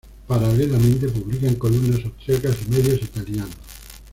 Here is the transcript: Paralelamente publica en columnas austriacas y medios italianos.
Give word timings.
Paralelamente 0.27 1.09
publica 1.09 1.45
en 1.47 1.57
columnas 1.57 2.03
austriacas 2.03 2.57
y 2.65 2.71
medios 2.71 3.03
italianos. 3.03 3.51